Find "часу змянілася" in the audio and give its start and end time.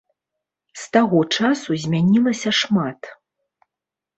1.37-2.49